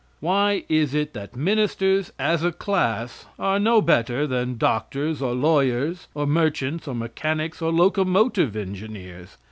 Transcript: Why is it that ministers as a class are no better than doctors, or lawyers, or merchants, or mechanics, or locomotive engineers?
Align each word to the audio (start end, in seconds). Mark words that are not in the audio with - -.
Why 0.19 0.63
is 0.67 0.95
it 0.95 1.13
that 1.13 1.35
ministers 1.35 2.11
as 2.17 2.43
a 2.43 2.51
class 2.51 3.27
are 3.37 3.59
no 3.59 3.83
better 3.83 4.25
than 4.25 4.57
doctors, 4.57 5.21
or 5.21 5.35
lawyers, 5.35 6.07
or 6.15 6.25
merchants, 6.25 6.87
or 6.87 6.95
mechanics, 6.95 7.61
or 7.61 7.71
locomotive 7.71 8.55
engineers? 8.55 9.37